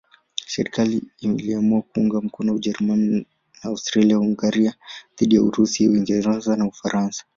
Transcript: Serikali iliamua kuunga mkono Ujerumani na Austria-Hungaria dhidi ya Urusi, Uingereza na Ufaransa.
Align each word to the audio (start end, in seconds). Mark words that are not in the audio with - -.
Serikali 0.47 1.01
iliamua 1.19 1.81
kuunga 1.81 2.21
mkono 2.21 2.53
Ujerumani 2.53 3.09
na 3.11 3.25
Austria-Hungaria 3.69 4.73
dhidi 5.19 5.35
ya 5.35 5.41
Urusi, 5.41 5.87
Uingereza 5.89 6.55
na 6.55 6.65
Ufaransa. 6.67 7.25